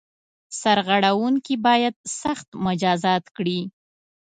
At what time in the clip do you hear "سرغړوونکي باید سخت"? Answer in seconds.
0.61-2.47